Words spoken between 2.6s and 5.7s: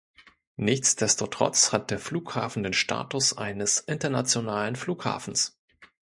den Status eines Internationalen Flughafens.